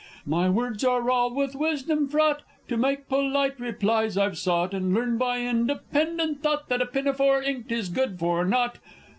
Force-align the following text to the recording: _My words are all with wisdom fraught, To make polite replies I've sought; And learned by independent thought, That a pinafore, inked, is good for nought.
_My 0.25 0.49
words 0.49 0.83
are 0.83 1.07
all 1.11 1.31
with 1.31 1.53
wisdom 1.53 2.07
fraught, 2.07 2.41
To 2.69 2.75
make 2.75 3.07
polite 3.07 3.59
replies 3.59 4.17
I've 4.17 4.35
sought; 4.35 4.73
And 4.73 4.95
learned 4.95 5.19
by 5.19 5.41
independent 5.41 6.41
thought, 6.41 6.69
That 6.69 6.81
a 6.81 6.87
pinafore, 6.87 7.43
inked, 7.43 7.71
is 7.71 7.87
good 7.89 8.17
for 8.17 8.43
nought. 8.43 8.79